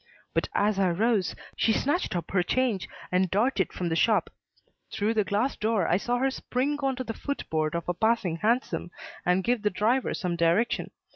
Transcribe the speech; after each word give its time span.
But 0.33 0.49
as 0.55 0.79
I 0.79 0.89
rose, 0.89 1.35
she 1.55 1.71
snatched 1.71 2.15
up 2.15 2.31
her 2.31 2.41
change 2.41 2.89
and 3.11 3.29
darted 3.29 3.71
from 3.71 3.89
the 3.89 3.95
shop. 3.95 4.31
Through 4.91 5.13
the 5.13 5.23
glass 5.23 5.55
door, 5.55 5.87
I 5.87 5.97
saw 5.97 6.17
her 6.17 6.31
spring 6.31 6.79
on 6.81 6.95
to 6.95 7.03
the 7.03 7.13
foot 7.13 7.47
board 7.51 7.75
of 7.75 7.87
a 7.87 7.93
passing 7.93 8.37
hansom 8.37 8.89
and 9.27 9.43
give 9.43 9.61
the 9.61 9.69
driver 9.69 10.15
some 10.15 10.35
direction. 10.35 10.89